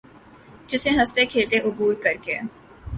[0.67, 2.39] جسے ہنستے کھیلتے عبور کر کے